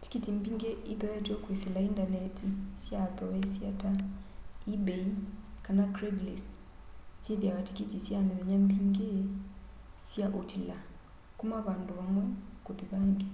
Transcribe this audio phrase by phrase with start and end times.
[0.00, 3.90] tikiti mbingi ithoetw'e kwisila indanetini sya athoosya ta
[4.72, 5.04] ebay
[5.64, 6.50] kana craiglist
[7.22, 9.08] syithiawa tikiti sya mithenya mingi
[10.08, 10.78] sya utwila
[11.38, 12.24] kuna vandu vamwe
[12.64, 13.28] kuthi vangi